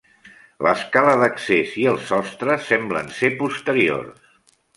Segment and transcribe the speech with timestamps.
[0.67, 4.35] L'escala d'accés i el sostre semblen ser posteriors.